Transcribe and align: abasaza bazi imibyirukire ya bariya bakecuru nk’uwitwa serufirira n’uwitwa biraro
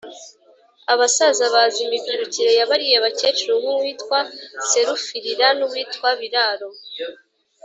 abasaza 0.93 1.43
bazi 1.53 1.79
imibyirukire 1.85 2.51
ya 2.59 2.65
bariya 2.69 2.99
bakecuru 3.05 3.53
nk’uwitwa 3.61 4.19
serufirira 4.69 5.47
n’uwitwa 5.57 6.09
biraro 6.19 6.69